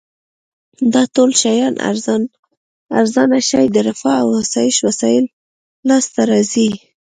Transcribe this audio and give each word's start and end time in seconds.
که 0.93 1.01
ټول 1.15 1.31
شیان 1.41 1.75
ارزانه 2.99 3.39
شي 3.49 3.65
د 3.69 3.77
رفاه 3.87 4.17
او 4.23 4.29
اسایش 4.41 4.77
وسایل 4.87 5.25
لاس 5.87 6.05
ته 6.13 6.21
راځي. 6.31 6.69